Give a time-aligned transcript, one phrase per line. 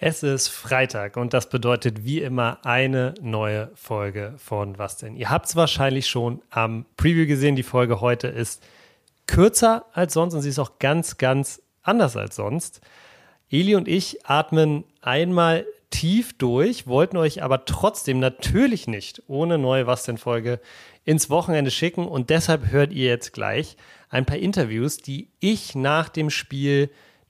[0.00, 5.16] Es ist Freitag und das bedeutet wie immer eine neue Folge von Was denn?
[5.16, 7.56] Ihr habt es wahrscheinlich schon am Preview gesehen.
[7.56, 8.62] Die Folge heute ist
[9.26, 12.80] kürzer als sonst und sie ist auch ganz, ganz anders als sonst.
[13.50, 19.88] Eli und ich atmen einmal tief durch, wollten euch aber trotzdem natürlich nicht ohne neue
[19.88, 20.60] Was denn Folge
[21.04, 23.76] ins Wochenende schicken und deshalb hört ihr jetzt gleich
[24.10, 26.88] ein paar Interviews, die ich nach dem Spiel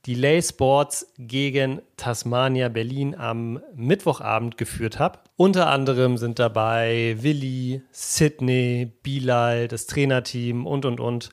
[0.09, 5.19] Delay Sports gegen Tasmania Berlin am Mittwochabend geführt habe.
[5.37, 11.29] Unter anderem sind dabei Willi, Sydney, Bilal, das Trainerteam und und und.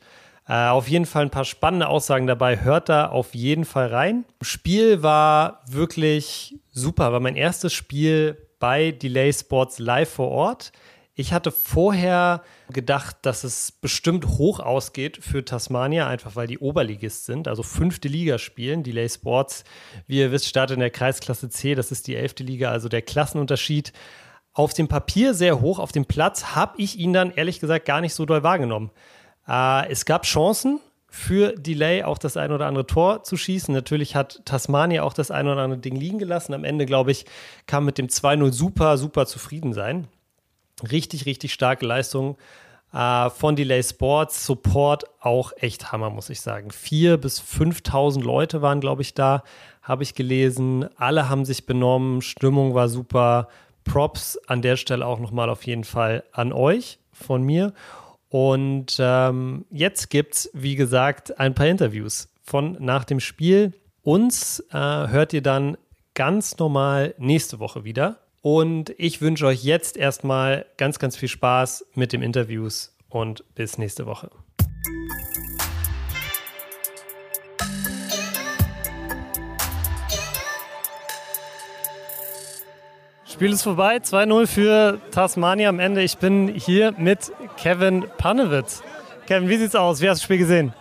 [0.46, 2.60] Äh, auf jeden Fall ein paar spannende Aussagen dabei.
[2.66, 4.26] Hört da auf jeden Fall rein.
[4.42, 7.14] Spiel war wirklich super.
[7.14, 10.74] War mein erstes Spiel bei Delay Sports live vor Ort.
[11.18, 17.26] Ich hatte vorher gedacht, dass es bestimmt hoch ausgeht für Tasmania, einfach weil die Oberligist
[17.26, 18.84] sind, also fünfte Liga spielen.
[18.84, 19.64] Delay Sports,
[20.08, 23.02] wie ihr wisst, startet in der Kreisklasse C, das ist die elfte Liga, also der
[23.02, 23.94] Klassenunterschied.
[24.52, 28.02] Auf dem Papier sehr hoch, auf dem Platz habe ich ihn dann ehrlich gesagt gar
[28.02, 28.92] nicht so doll wahrgenommen.
[29.48, 33.74] Äh, es gab Chancen, für Delay auch das ein oder andere Tor zu schießen.
[33.74, 36.54] Natürlich hat Tasmania auch das ein oder andere Ding liegen gelassen.
[36.54, 37.26] Am Ende, glaube ich,
[37.68, 40.10] kann mit dem 2-0 super, super zufrieden sein.
[40.86, 42.38] Richtig, richtig starke Leistung
[42.94, 44.46] äh, von Delay Sports.
[44.46, 46.72] Support auch echt Hammer, muss ich sagen.
[46.72, 49.44] Vier bis 5.000 Leute waren, glaube ich, da,
[49.82, 50.88] habe ich gelesen.
[50.98, 52.22] Alle haben sich benommen.
[52.22, 53.50] Stimmung war super.
[53.84, 57.74] Props an der Stelle auch nochmal auf jeden Fall an euch von mir.
[58.30, 63.74] Und ähm, jetzt gibt es, wie gesagt, ein paar Interviews von nach dem Spiel.
[64.02, 65.78] Uns äh, hört ihr dann
[66.16, 68.25] ganz normal nächste Woche wieder.
[68.48, 73.80] Und ich wünsche euch jetzt erstmal ganz, ganz viel Spaß mit den Interviews und bis
[73.80, 74.30] nächste Woche.
[83.26, 86.04] Spiel ist vorbei, 2-0 für Tasmania am Ende.
[86.04, 88.84] Ich bin hier mit Kevin Panewitz.
[89.26, 90.02] Kevin, wie sieht's aus?
[90.02, 90.72] Wie hast du das Spiel gesehen?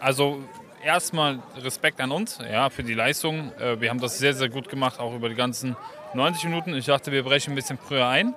[0.00, 0.40] Also
[0.84, 3.52] erstmal Respekt an uns ja, für die Leistung.
[3.58, 5.76] Äh, wir haben das sehr, sehr gut gemacht, auch über die ganzen
[6.14, 6.74] 90 Minuten.
[6.74, 8.34] Ich dachte, wir brechen ein bisschen früher ein.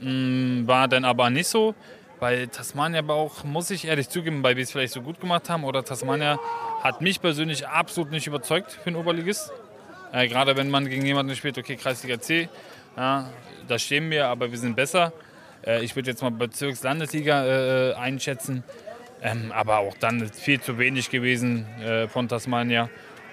[0.00, 1.74] Mm, war dann aber nicht so.
[2.20, 5.48] Bei Tasmania aber auch, muss ich ehrlich zugeben, weil wir es vielleicht so gut gemacht
[5.48, 5.64] haben.
[5.64, 6.38] Oder Tasmania
[6.82, 9.52] hat mich persönlich absolut nicht überzeugt für den Oberligist.
[10.12, 12.48] Äh, gerade wenn man gegen jemanden spielt, okay, Kreisliga C,
[12.96, 13.30] ja,
[13.68, 15.12] da stehen wir, aber wir sind besser.
[15.64, 18.64] Äh, ich würde jetzt mal Bezirkslandesliga äh, einschätzen.
[19.22, 22.88] Ähm, aber auch dann viel zu wenig gewesen äh, von Tasmania.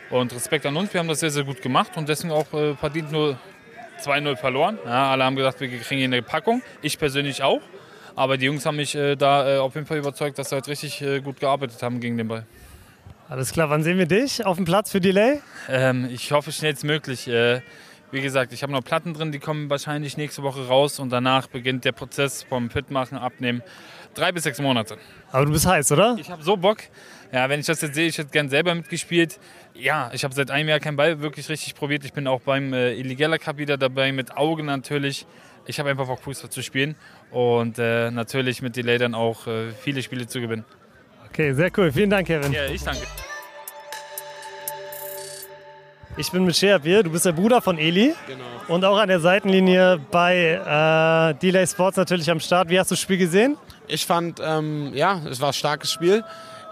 [0.10, 2.76] Und Respekt an uns, wir haben das sehr, sehr gut gemacht und deswegen auch äh,
[2.76, 3.38] verdient nur
[4.02, 4.78] 2-0 verloren.
[4.86, 6.62] Ja, alle haben gesagt, wir kriegen hier eine Packung.
[6.82, 7.62] Ich persönlich auch.
[8.16, 10.68] Aber die Jungs haben mich äh, da äh, auf jeden Fall überzeugt, dass sie halt
[10.68, 12.46] richtig äh, gut gearbeitet haben gegen den Ball.
[13.28, 15.42] Alles klar, wann sehen wir dich auf dem Platz für Delay?
[15.68, 17.28] Ähm, ich hoffe schnellstmöglich.
[17.28, 17.62] Äh,
[18.12, 21.48] wie gesagt, ich habe noch Platten drin, die kommen wahrscheinlich nächste Woche raus und danach
[21.48, 23.62] beginnt der Prozess vom Fitmachen, Abnehmen.
[24.14, 24.98] Drei bis sechs Monate.
[25.32, 26.16] Aber du bist heiß, oder?
[26.20, 26.78] Ich habe so Bock.
[27.34, 29.40] Ja, wenn ich das jetzt sehe, ich hätte gern selber mitgespielt.
[29.74, 32.06] Ja, ich habe seit einem Jahr keinen Ball wirklich richtig probiert.
[32.06, 35.26] Ich bin auch beim äh, Illegaler Cup wieder dabei, mit Augen natürlich.
[35.66, 36.96] Ich habe einfach Bock, Fußball zu spielen
[37.32, 40.64] und äh, natürlich mit Delay dann auch äh, viele Spiele zu gewinnen.
[41.30, 41.92] Okay, sehr cool.
[41.92, 42.54] Vielen Dank, Kevin.
[42.54, 43.06] Ja, ich danke.
[46.18, 48.16] Ich bin mit Sheabir, du bist der Bruder von Eli.
[48.26, 48.44] Genau.
[48.70, 52.70] Und auch an der Seitenlinie bei äh, Delay Sports natürlich am Start.
[52.70, 53.58] Wie hast du das Spiel gesehen?
[53.88, 56.24] Ich fand, ähm, ja, es war ein starkes Spiel.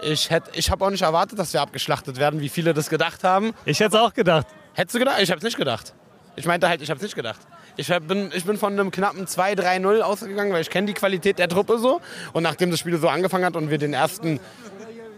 [0.02, 3.52] Ich, ich habe auch nicht erwartet, dass wir abgeschlachtet werden, wie viele das gedacht haben.
[3.66, 4.46] Ich hätte es auch gedacht.
[4.72, 5.20] Hättest du gedacht?
[5.20, 5.92] Ich habe es nicht gedacht.
[6.36, 7.40] Ich meinte halt, ich habe es nicht gedacht.
[7.76, 11.50] Ich bin, ich bin von einem knappen 2-3-0 ausgegangen, weil ich kenne die Qualität der
[11.50, 12.00] Truppe so.
[12.32, 14.40] Und nachdem das Spiel so angefangen hat und wir den ersten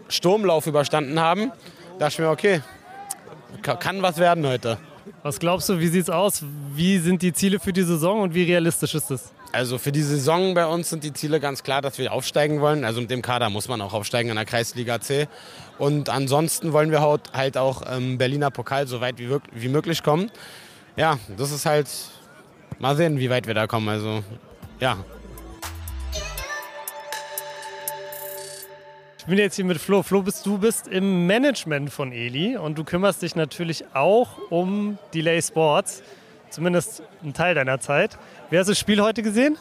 [0.09, 1.53] Sturmlauf überstanden haben,
[1.97, 2.61] dachte ich mir, okay,
[3.61, 4.77] kann was werden heute.
[5.23, 6.43] Was glaubst du, wie sieht es aus?
[6.73, 9.31] Wie sind die Ziele für die Saison und wie realistisch ist es?
[9.53, 12.83] Also für die Saison bei uns sind die Ziele ganz klar, dass wir aufsteigen wollen.
[12.83, 15.27] Also mit dem Kader muss man auch aufsteigen in der Kreisliga C.
[15.77, 17.01] Und ansonsten wollen wir
[17.33, 20.29] halt auch ähm, Berliner Pokal so weit wie, wie möglich kommen.
[20.97, 21.87] Ja, das ist halt
[22.79, 23.87] mal sehen, wie weit wir da kommen.
[23.87, 24.23] Also
[24.79, 24.97] ja,
[29.27, 30.03] bin jetzt hier mit Flo.
[30.03, 34.97] Flo, bist, du bist im Management von Eli und du kümmerst dich natürlich auch um
[35.13, 36.01] Delay Sports.
[36.49, 38.17] Zumindest einen Teil deiner Zeit.
[38.49, 39.57] Wie hast du das Spiel heute gesehen?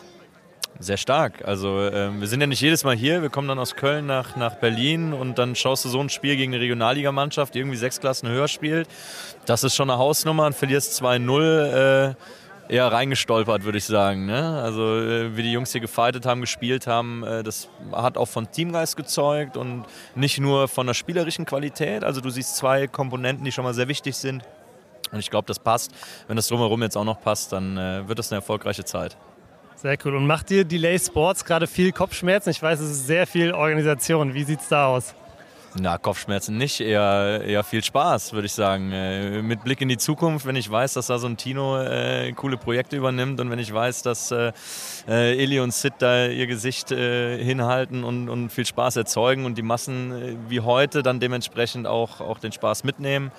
[0.79, 1.45] Sehr stark.
[1.45, 3.23] Also äh, wir sind ja nicht jedes Mal hier.
[3.23, 6.37] Wir kommen dann aus Köln nach, nach Berlin und dann schaust du so ein Spiel
[6.37, 8.87] gegen eine Regionalligamannschaft, die irgendwie sechs Klassen höher spielt.
[9.47, 12.11] Das ist schon eine Hausnummer und verlierst 2-0.
[12.11, 12.15] Äh,
[12.69, 14.27] eher reingestolpert, würde ich sagen.
[14.27, 14.61] Ne?
[14.63, 18.51] Also äh, wie die Jungs hier gefightet haben, gespielt haben, äh, das hat auch von
[18.51, 19.85] Teamgeist gezeugt und
[20.15, 22.05] nicht nur von der spielerischen Qualität.
[22.05, 24.43] Also du siehst zwei Komponenten, die schon mal sehr wichtig sind.
[25.13, 25.93] Und ich glaube, das passt.
[26.27, 29.17] Wenn das drumherum jetzt auch noch passt, dann äh, wird das eine erfolgreiche Zeit.
[29.77, 30.17] Sehr cool.
[30.17, 32.51] Und macht dir Delay Sports gerade viel Kopfschmerzen?
[32.51, 34.35] Ich weiß, es ist sehr viel Organisation.
[34.35, 35.15] Wie sieht es da aus?
[35.78, 38.93] Na, Kopfschmerzen nicht, eher, eher viel Spaß, würde ich sagen.
[38.93, 42.32] Äh, mit Blick in die Zukunft, wenn ich weiß, dass da so ein Tino äh,
[42.32, 44.52] coole Projekte übernimmt und wenn ich weiß, dass äh,
[45.06, 49.58] äh Eli und Sid da ihr Gesicht äh, hinhalten und, und viel Spaß erzeugen und
[49.58, 53.31] die Massen äh, wie heute dann dementsprechend auch, auch den Spaß mitnehmen.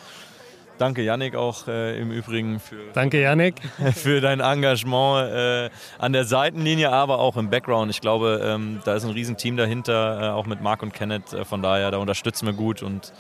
[0.78, 3.56] Danke, Yannick, auch äh, im Übrigen für, Danke, Yannick.
[3.96, 7.90] für dein Engagement äh, an der Seitenlinie, aber auch im Background.
[7.90, 11.34] Ich glaube, ähm, da ist ein Riesenteam dahinter, äh, auch mit Marc und Kenneth.
[11.34, 13.12] Äh, von daher, da unterstützen wir gut und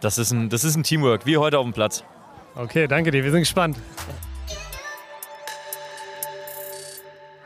[0.00, 2.04] das ist, ein, das ist ein Teamwork, wie heute auf dem Platz.
[2.54, 3.24] Okay, danke dir.
[3.24, 3.76] Wir sind gespannt.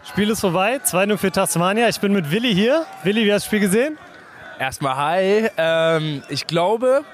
[0.05, 0.77] Spiel ist vorbei.
[0.85, 1.89] 2-0 für Tasmania.
[1.89, 2.85] Ich bin mit Willi hier.
[3.05, 3.99] Willi, wie hast du das Spiel gesehen?
[4.59, 5.49] Erstmal hi.
[5.57, 7.05] Ähm, ich glaube,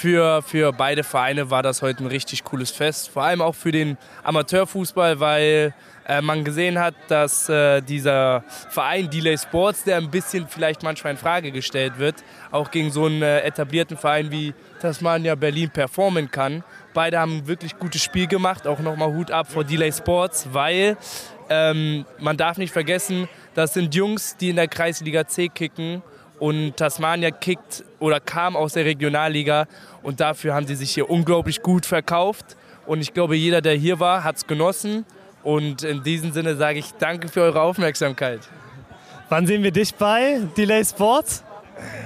[0.00, 3.10] für, für beide Vereine war das heute ein richtig cooles Fest.
[3.10, 5.74] Vor allem auch für den Amateurfußball, weil
[6.06, 11.12] äh, man gesehen hat, dass äh, dieser Verein Delay Sports, der ein bisschen vielleicht manchmal
[11.12, 16.30] in Frage gestellt wird, auch gegen so einen äh, etablierten Verein wie Tasmania Berlin performen
[16.30, 16.64] kann.
[16.94, 18.66] Beide haben wirklich gutes Spiel gemacht.
[18.66, 20.96] Auch nochmal Hut ab vor Delay Sports, weil
[21.50, 26.02] ähm, man darf nicht vergessen, das sind Jungs, die in der Kreisliga C kicken
[26.40, 29.66] und Tasmania kickt oder kam aus der Regionalliga
[30.02, 32.56] und dafür haben sie sich hier unglaublich gut verkauft.
[32.86, 35.04] Und ich glaube, jeder, der hier war, hat es genossen.
[35.42, 38.40] Und in diesem Sinne sage ich danke für eure Aufmerksamkeit.
[39.28, 41.44] Wann sehen wir dich bei Delay Sports?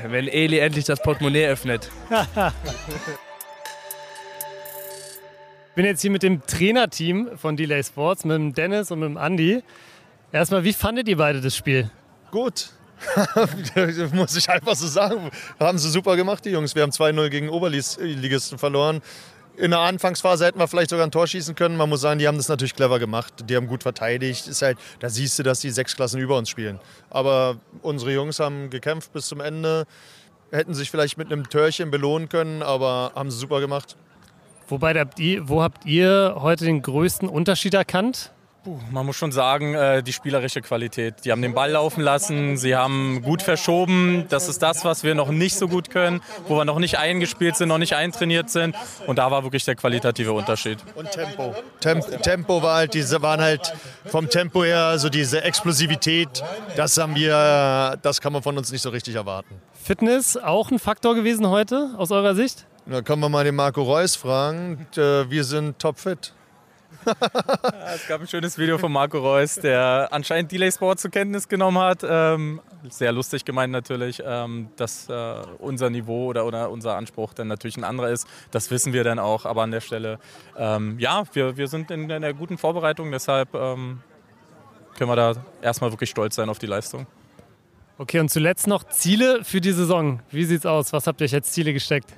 [0.07, 1.91] Wenn Eli endlich das Portemonnaie öffnet.
[2.11, 2.27] Ich
[5.75, 9.17] bin jetzt hier mit dem Trainerteam von Delay Sports, mit dem Dennis und mit dem
[9.17, 9.63] Andy.
[10.33, 11.91] Erstmal, wie fandet ihr beide das Spiel?
[12.31, 12.71] Gut.
[14.13, 15.31] muss ich einfach so sagen.
[15.59, 16.75] Haben sie super gemacht, die Jungs.
[16.75, 19.03] Wir haben 2-0 gegen Oberligisten verloren.
[19.57, 21.77] In der Anfangsphase hätten wir vielleicht sogar ein Tor schießen können.
[21.77, 23.35] Man muss sagen, die haben das natürlich clever gemacht.
[23.49, 24.49] Die haben gut verteidigt.
[24.49, 26.81] Ist halt, da siehst du, dass die sechs Klassen über uns spielen.
[27.11, 29.87] Aber unsere Jungs haben gekämpft bis zum Ende.
[30.51, 33.97] Hätten sich vielleicht mit einem Törchen belohnen können, aber haben sie super gemacht.
[34.69, 35.07] Wobei,
[35.43, 38.33] wo habt ihr heute den größten Unterschied erkannt?
[38.65, 41.27] Puh, man muss schon sagen, äh, die spielerische Qualität.
[41.27, 44.25] Die haben den Ball laufen lassen, sie haben gut verschoben.
[44.31, 47.57] Das ist das, was wir noch nicht so gut können, wo wir noch nicht eingespielt
[47.57, 48.75] sind, noch nicht eintrainiert sind.
[49.07, 50.79] Und da war wirklich der qualitative Unterschied.
[50.95, 51.55] Und Tempo.
[51.81, 53.75] Temp Tempo war halt, diese waren halt
[54.07, 56.43] vom Tempo her so diese Explosivität.
[56.75, 59.61] Das haben wir, das kann man von uns nicht so richtig erwarten.
[59.75, 62.65] Fitness auch ein Faktor gewesen heute aus eurer Sicht?
[62.87, 64.87] Da können wir mal den Marco Reus fragen.
[64.97, 66.33] Äh, wir sind topfit
[67.95, 71.79] es gab ein schönes Video von Marco Reus, der anscheinend Delay Sport zur Kenntnis genommen
[71.79, 72.01] hat.
[72.03, 77.49] Ähm, sehr lustig gemeint natürlich, ähm, dass äh, unser Niveau oder, oder, unser Anspruch dann
[77.49, 78.27] natürlich ein anderer ist.
[78.51, 80.19] Das wissen wir dann auch, aber an der Stelle,
[80.57, 84.01] ähm, ja, wir, wir sind in, in einer guten Vorbereitung, deshalb ähm,
[84.97, 87.07] können wir da erstmal wirklich stolz sein auf die Leistung.
[87.97, 90.21] Okay, und zuletzt noch Ziele für die Saison.
[90.31, 90.93] Wie sieht's aus?
[90.93, 92.13] Was habt ihr euch als Ziele gesteckt?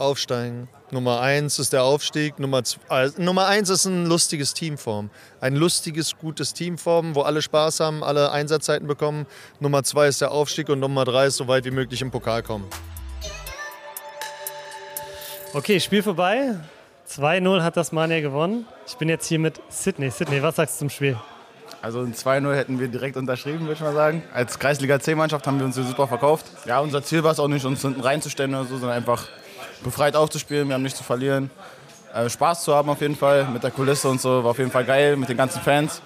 [0.00, 0.68] Aufsteigen.
[0.90, 2.38] Nummer eins ist der Aufstieg.
[2.38, 5.10] Nummer, äh, Nummer eins ist ein lustiges Teamform.
[5.40, 9.26] Ein lustiges, gutes Teamform, wo alle Spaß haben, alle Einsatzzeiten bekommen.
[9.60, 12.42] Nummer zwei ist der Aufstieg und Nummer drei ist so weit wie möglich im Pokal
[12.42, 12.66] kommen.
[15.52, 16.56] Okay, Spiel vorbei.
[17.08, 18.66] 2-0 hat das Mania gewonnen.
[18.86, 20.10] Ich bin jetzt hier mit Sydney.
[20.10, 21.16] Sydney, was sagst du zum Spiel?
[21.82, 24.22] Also ein 2-0 hätten wir direkt unterschrieben, würde ich mal sagen.
[24.34, 26.46] Als Kreisliga C-Mannschaft haben wir uns hier super verkauft.
[26.66, 29.28] Ja, unser Ziel war es auch nicht, uns hinten reinzustellen oder so, sondern einfach
[29.82, 31.50] befreit aufzuspielen, wir haben nichts zu verlieren.
[32.14, 34.70] Äh, Spaß zu haben auf jeden Fall mit der Kulisse und so, war auf jeden
[34.70, 36.02] Fall geil mit den ganzen Fans.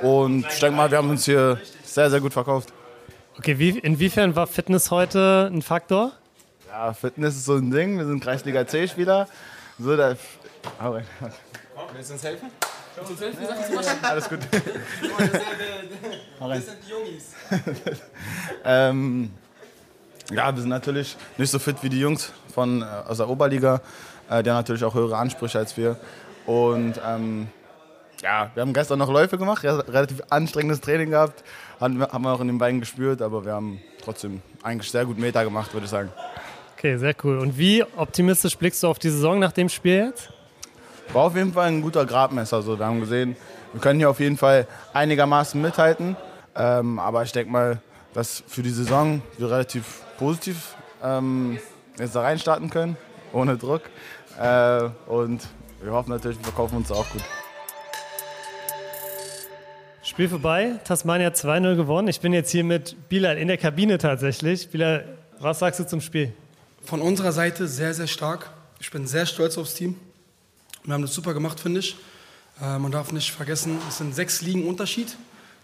[0.00, 2.72] Und ich denke mal, wir haben uns hier sehr, sehr gut verkauft.
[3.36, 6.12] Okay, wie, inwiefern war Fitness heute ein Faktor?
[6.68, 7.98] Ja, Fitness ist so ein Ding.
[7.98, 9.26] Wir sind Kreisliga C-Spieler.
[9.78, 10.14] So, da.
[10.82, 10.98] Oh,
[11.94, 12.50] Willst du uns helfen?
[12.96, 13.42] Du uns helfen?
[13.42, 14.40] Ja, alles gut.
[16.38, 17.34] Das sind die Jungs.
[18.64, 19.30] ähm,
[20.30, 23.80] ja, wir sind natürlich nicht so fit wie die Jungs von, äh, aus der Oberliga.
[24.28, 25.96] Äh, haben natürlich auch höhere Ansprüche als wir.
[26.44, 27.46] Und ähm,
[28.20, 31.44] ja, wir haben gestern noch Läufe gemacht, relativ anstrengendes Training gehabt.
[31.80, 35.18] Haben, haben wir auch in den Beinen gespürt, aber wir haben trotzdem eigentlich sehr gut
[35.18, 36.10] Meter gemacht, würde ich sagen.
[36.76, 37.38] Okay, sehr cool.
[37.38, 40.30] Und wie optimistisch blickst du auf die Saison nach dem Spiel jetzt?
[41.12, 42.56] War auf jeden Fall ein guter Gradmesser.
[42.56, 43.36] Also, wir haben gesehen,
[43.72, 46.16] wir können hier auf jeden Fall einigermaßen mithalten.
[46.56, 47.80] Ähm, aber ich denke mal,
[48.14, 50.74] dass für die Saison wir relativ positiv
[51.04, 51.58] ähm,
[51.98, 52.96] jetzt da reinstarten können,
[53.32, 53.82] ohne Druck.
[54.40, 55.46] Äh, und
[55.82, 57.22] wir hoffen natürlich, wir verkaufen uns auch gut.
[60.02, 62.08] Spiel vorbei, Tasmania 2-0 gewonnen.
[62.08, 64.70] Ich bin jetzt hier mit Bilal in der Kabine tatsächlich.
[64.70, 65.04] Bilal,
[65.38, 66.32] was sagst du zum Spiel?
[66.82, 68.50] Von unserer Seite sehr, sehr stark.
[68.80, 69.96] Ich bin sehr stolz aufs Team.
[70.84, 71.96] Wir haben das super gemacht, finde ich.
[72.62, 75.16] Äh, man darf nicht vergessen, es sind sechs Ligen Unterschied.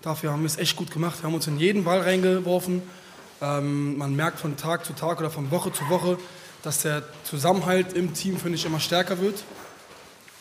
[0.03, 1.23] Dafür haben wir es echt gut gemacht.
[1.23, 2.83] Wir haben uns in jeden Ball reingeworfen.
[3.43, 6.19] Ähm, man merkt von Tag zu Tag oder von Woche zu Woche,
[6.63, 9.43] dass der Zusammenhalt im Team, finde ich, immer stärker wird.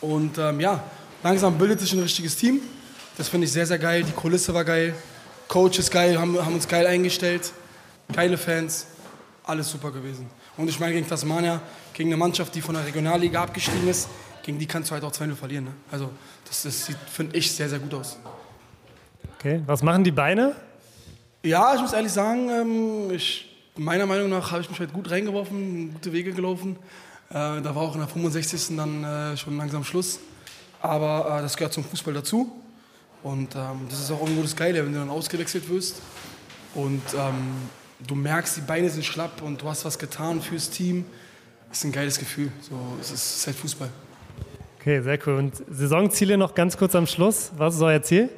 [0.00, 0.82] Und ähm, ja,
[1.22, 2.60] langsam bildet sich ein richtiges Team.
[3.16, 4.04] Das finde ich sehr, sehr geil.
[4.04, 4.94] Die Kulisse war geil.
[5.48, 7.52] Coach ist geil, haben, haben uns geil eingestellt.
[8.12, 8.86] Geile Fans.
[9.44, 10.26] Alles super gewesen.
[10.56, 11.60] Und ich meine, gegen Tasmania,
[11.92, 14.08] gegen eine Mannschaft, die von der Regionalliga abgestiegen ist,
[14.42, 15.64] gegen die kannst du halt auch 2-0 verlieren.
[15.64, 15.72] Ne?
[15.90, 16.10] Also,
[16.46, 18.18] das, das sieht, finde ich, sehr, sehr gut aus.
[19.38, 20.54] Okay, was machen die Beine?
[21.44, 25.10] Ja, ich muss ehrlich sagen, ähm, ich, meiner Meinung nach habe ich mich halt gut
[25.10, 26.76] reingeworfen, gute Wege gelaufen.
[27.28, 28.74] Äh, da war auch in der 65.
[28.78, 30.20] dann äh, schon langsam Schluss.
[30.80, 32.50] Aber äh, das gehört zum Fußball dazu.
[33.22, 36.00] Und ähm, das ist auch irgendwo das Geile, wenn du dann ausgewechselt wirst.
[36.74, 37.68] Und ähm,
[38.06, 41.04] du merkst, die Beine sind schlapp und du hast was getan fürs Team.
[41.68, 42.50] Das ist ein geiles Gefühl.
[42.62, 43.90] So, es ist halt Fußball.
[44.80, 45.34] Okay, sehr cool.
[45.34, 47.52] Und Saisonziele noch ganz kurz am Schluss.
[47.58, 48.30] Was ist euer Ziel?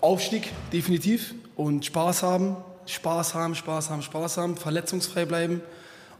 [0.00, 1.32] Aufstieg, definitiv.
[1.56, 2.56] Und Spaß haben.
[2.86, 4.56] Spaß haben, Spaß haben, Spaß haben.
[4.56, 5.60] Verletzungsfrei bleiben.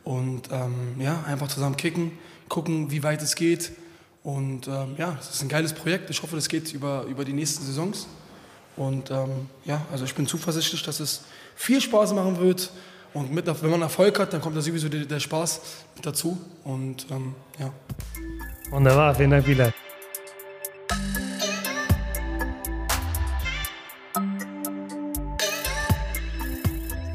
[0.05, 2.13] Und ähm, ja, einfach zusammen kicken.
[2.49, 3.73] Gucken, wie weit es geht.
[4.25, 6.11] Und ähm, ja, es ist ein geiles Projekt.
[6.11, 8.07] Ich hoffe, das geht über, über die nächsten Saisons.
[8.77, 11.23] Und ähm, ja, also ich bin zuversichtlich, dass es
[11.57, 12.71] viel Spaß machen wird.
[13.15, 15.61] Und mit, wenn man Erfolg hat, dann kommt da sowieso der, der Spaß
[15.97, 16.39] mit dazu.
[16.65, 17.71] Und ähm, ja.
[18.71, 19.73] Wunderbar, vielen Dank, Wieler.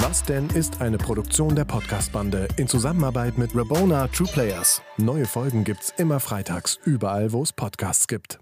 [0.08, 4.82] Was denn ist eine Produktion der Podcast-Bande in Zusammenarbeit mit Rabona True Players.
[4.96, 8.40] Neue Folgen gibt's immer freitags, überall, wo es Podcasts gibt.